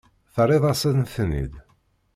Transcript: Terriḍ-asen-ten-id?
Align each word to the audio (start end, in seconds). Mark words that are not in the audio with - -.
Terriḍ-asen-ten-id? 0.33 1.53